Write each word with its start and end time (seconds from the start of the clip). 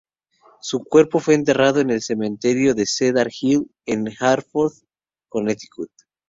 Su 0.61 0.83
cuerpo 0.83 1.19
fue 1.19 1.35
enterrado 1.35 1.79
en 1.79 1.91
el 1.91 2.01
cementerio 2.01 2.73
de 2.73 2.87
Cedar 2.87 3.29
Hill 3.39 3.69
en 3.85 4.11
Hartford, 4.19 4.73
Connecticut. 5.29 5.91